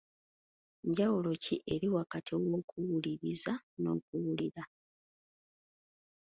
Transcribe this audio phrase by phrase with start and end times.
[0.87, 4.63] Njawulo ki eri wakati w'okuwuliriza n'okuwulira?